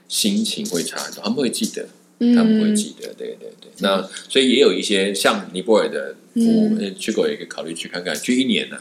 [0.08, 1.86] 心情会差很多，他们会记得。
[2.22, 3.70] 嗯他们会记得，对对对。
[3.80, 8.78] 那所以也有一些像尼泊尔的服务，去过也可以考虑去看看，去一年呢、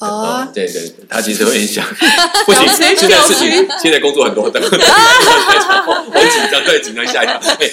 [0.00, 0.38] 哦。
[0.40, 1.84] 嗯，对对对，他其实会想，
[2.46, 7.68] 不行，现在事情，现在工作很多的， 我紧张，对，紧张下一跳，对，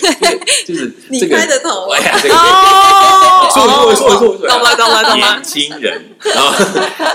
[0.65, 5.35] 就是你这个，开的头哎呀，这个，哦，说说说说说，懂了懂了懂了。
[5.35, 6.51] 年轻人，然后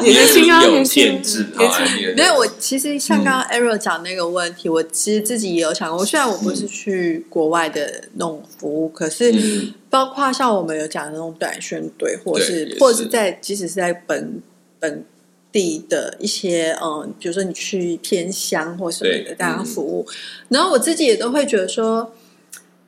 [0.00, 1.78] 年轻啊有年轻限制年啊，
[2.16, 6.04] 没有，我其实像刚刚 Arrow 讲那个问题，我其实自己也有想过。
[6.04, 9.74] 虽然我不是去国外的那种服务，可是嗯。
[9.90, 12.76] 包括像我们有讲的那种短宣队，或对是是。
[12.78, 14.40] 或者是在即使是在本
[14.80, 15.04] 本
[15.52, 20.04] 地的一些嗯，比如说你去偏乡或什么的大家嗯服务，
[20.48, 22.12] 然后我自己也都会觉得说，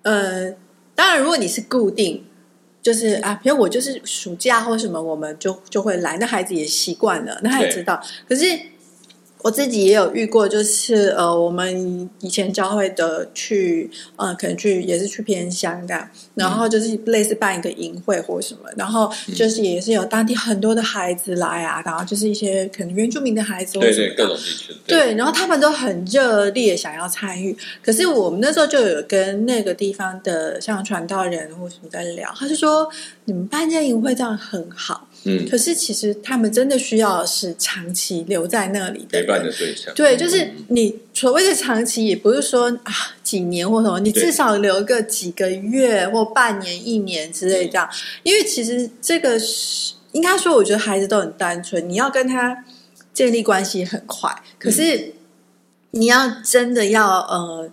[0.02, 0.50] 呃，
[0.96, 2.24] 当然如果你是固定。
[2.82, 8.02] 就是啊，比如我就是暑假或什么，我们就就会来，那孩子也习惯了，那他也知道。
[8.28, 8.44] 可是
[9.42, 32.88] 我自己也有遇过，就是呃，我们以前教会的去，呃，可能去也是去偏乡的，然后就是类似办一个营会或什么，然后就是也是有当地很多的孩子来啊，然后就是一些可能原住民的孩子或对对，什么的各种地区，对，然后他们都很热烈想要参与，可是我们那时候就有跟那个地方的像传道人或什么在聊，他就说
[33.24, 39.42] 你们办这营会这样很好，嗯，可是其实他们真的需要的是长期留在那里的陪伴。
[39.42, 42.92] 的对象，对，就是你所谓的长期，也不是说啊
[43.22, 47.88] 几年或什么，你至少留个几个月或半年、一年之类这样。
[48.22, 52.64] 因为其实这个是应该说，我觉得孩子都很单纯，你要跟他
[53.14, 55.12] 建立关系很快，可是
[55.92, 57.70] 你要真的要呃，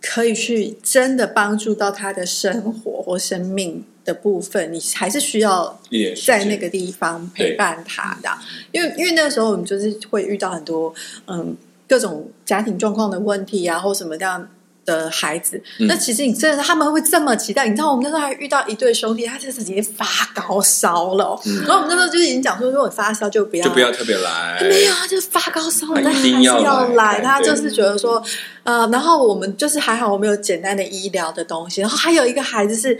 [0.00, 5.78] 可以去真的帮助到他的生活或生命的部分，你还是需要
[6.26, 8.30] 在那个地方陪伴他的，
[8.72, 10.94] 因为因为那个时候我们就是会遇到很多
[11.26, 11.54] 嗯
[11.86, 14.48] 各种家庭状况的问题啊，或什么这样
[14.86, 17.68] 的孩子，那其实你真的他们会这么期待。
[17.68, 27.20] 你知道，我们那时候还遇到一对兄弟，他就是已经发高烧了，然后我们那时候就已经讲说，如果发烧就不要就不要特别来，没有，就发高烧了，他一定要来。
[27.20, 28.22] 他就是觉得说，
[28.64, 31.82] 呃，然后我们就是还好，我们有简单的医疗的东西。
[31.82, 32.98] 然后还有一个孩子是。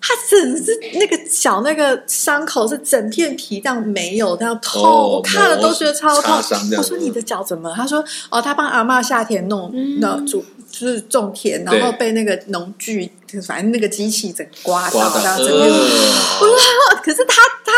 [0.00, 6.36] 他整是那个脚那个伤口是整片皮这样没有，这样痛，我看了都觉得超痛。
[6.76, 7.72] 我说你的脚怎么？
[7.74, 13.10] 他说哦，他帮阿妈夏天弄那种就是种田，然后被那个农具，
[13.46, 15.70] 反正那个机器整刮到，这样整片。
[15.70, 16.56] 我说
[17.02, 17.72] 可是他他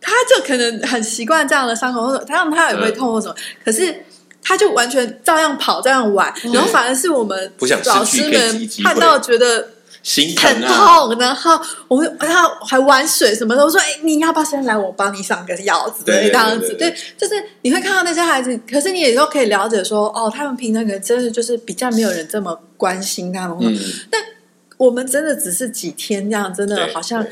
[0.00, 3.94] 他就可能很习惯这样的伤口，或者他让他也会痛或什么，可是
[4.42, 7.52] 他就完全照样跑，照样玩，然后反而是我们
[7.84, 9.68] 老师们看到觉得。
[10.36, 13.64] 很痛，然后我们然后还玩水什么的。
[13.64, 14.76] 我说：“哎，你要不要先来？
[14.76, 16.74] 我帮你上个药子，对，这样子。
[16.74, 23.74] 对，就是你会看到那些孩子，可是你也都可以了解说，哦，他们平常可能真的就是比较没有人这么关心他们。
[24.10, 24.20] 但
[24.76, 27.26] 我们真的只是几天这样，真的好像，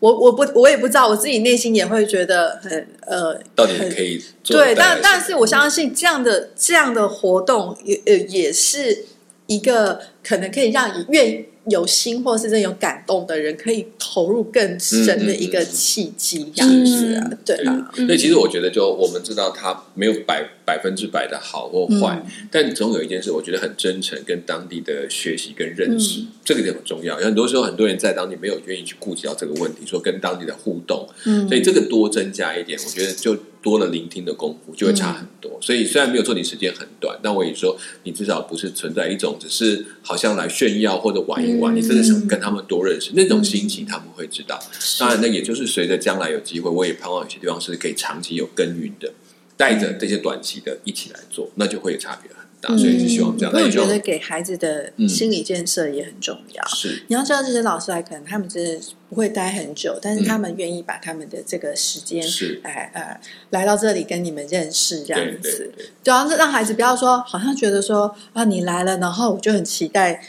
[0.00, 9.04] 我我不我也不知道，我自己内心也会觉得很呃，到底可以对，但但是我相信这样的这样的活动也呃也是
[9.46, 11.46] 一个可能可以让你愿意。
[11.70, 17.90] 有心或是真有感动的人，可以投入更深的一个契机，这样子啊，对啊。
[17.94, 27.18] 所以其实我觉得，就我们知道他没有百百分之百的好或坏，但总有一件事，我觉得很真诚，跟当地的学习跟认识，这个点很重要。
[27.20, 31.08] 有很多时候，很多人在当地没有愿意去顾及到这个问题，说跟当地的互动，
[31.48, 33.36] 所以这个多增加一点，我觉得就。
[33.60, 44.58] 多了聆听的功夫就会差很多，所以虽然没有做你时间很短，但我也说你至少不是存在一种只是好像来炫耀或者玩一玩，你真的想跟他们多认识那种心情，他们会知道。
[44.98, 49.12] 当然，那也就是随着将来有机会，我也盼望有些地方是可以长期有耕耘的，
[49.56, 52.30] 带着这些短期的一起来做，那就会有差别
[52.62, 52.76] 了。
[52.78, 53.52] 所以是希望这样。
[53.54, 56.66] 那我觉得给孩子的心理建设也很重要。
[56.68, 62.60] 是，你要知道这些老师来，可能他们真的不会待很久，但是他们愿意把他们的这个时间，是，
[63.50, 65.72] 来到这里跟你们认识这样子。
[66.02, 70.22] 对啊，让孩子不要说，好像觉得说啊，你来了，然后我就很期待。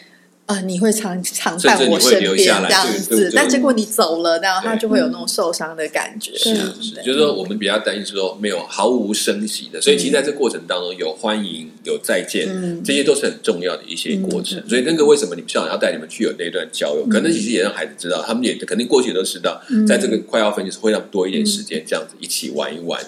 [0.49, 6.35] 啊，你会常常在我身边这样子，但结果你走了，然后他就会有那种受伤的感觉。
[6.35, 12.47] 是是，就是说我们比较担心说没有毫无声息的，所以其实在这过程当中有欢迎有再见，
[12.83, 14.59] 这些都是很重要的一些过程。
[14.67, 17.05] 所以那个为什么你们校长要带你们去有那段交流？
[17.05, 22.99] 可能其实也让孩子知道，他们也肯定过去都知道，在这个快要分就是会让多一点时间这样子一起玩一玩，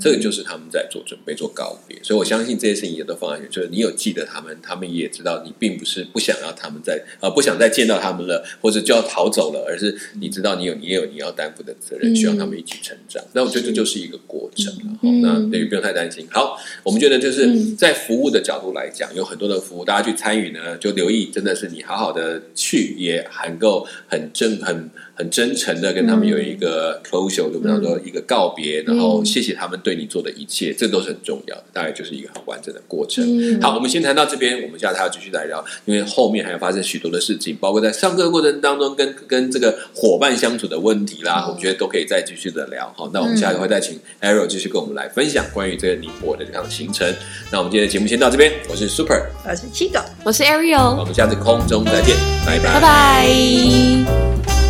[0.00, 1.98] 这个就是他们在做准备做告别。
[2.04, 6.80] 所以我相信这些事情也都放在就是你有记得他们，他们也知道你并不是不想要他们。
[6.84, 13.24] 在呃不想再见到他们了，或者就要逃走了，而是你知道你有你也有你要担负的责任，需要他们一起成长。
[13.32, 14.98] 那我觉得这就是一个过程了。
[15.22, 16.28] 那等于不用太担心。
[16.30, 24.74] 好，我们觉得就是在服务的角度来讲，有很多的服务，大家去参与呢，就留意，真的是你好好的去，也能够很正很。
[24.74, 24.90] 很
[25.30, 31.64] 真诚的跟他们有一个 closure，就比方说一个告别，然后谢谢他们对你做的一切，这都是很重要的。
[31.72, 33.24] 大概就是一个很完整的过程。
[33.60, 42.92] 好，我们先谈到这边，我们下次还要继续来聊，因为后面还要发生许多的事情，包括在上课的过程当中跟跟这个伙伴相处的问题啦，我觉得都可以再继续的聊。
[42.96, 47.06] 好，那我们下一回再请 Arrow 继续跟我们来分享关于这个尼泊尔的这趟行程。
[47.52, 54.63] 那我们今天的节目先到这边，我是 Super，我是七狗，我是 Ariel，我们下次空中再见，拜拜，拜拜。